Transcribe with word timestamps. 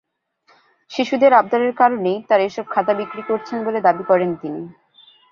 শিশুদের 0.91 1.31
আবদারের 1.33 1.73
কারণেই 1.75 2.17
তাঁরা 2.29 2.43
এসব 2.43 2.65
খাতা 2.69 2.93
বিক্রি 2.93 3.21
করছেন 3.27 3.57
বলে 3.65 3.79
দাবি 3.81 4.03
করেন 4.03 4.31
তিনি। 4.35 4.61